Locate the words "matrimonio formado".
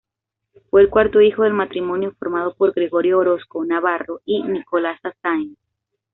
1.53-2.55